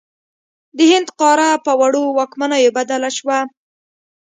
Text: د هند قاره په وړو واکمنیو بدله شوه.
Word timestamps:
د 0.77 0.79
هند 0.91 1.07
قاره 1.19 1.49
په 1.65 1.71
وړو 1.79 2.03
واکمنیو 2.17 2.73
بدله 2.77 3.09
شوه. 3.17 3.39